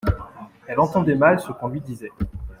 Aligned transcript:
Elle 0.65 0.79
entendait 0.79 1.13
mal 1.13 1.39
ce 1.39 1.51
qu'on 1.51 1.67
lui 1.67 1.79
disait. 1.79 2.11